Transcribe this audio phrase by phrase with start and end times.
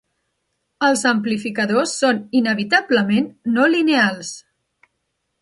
[0.87, 4.35] Els amplificadors són inevitablement no lineals.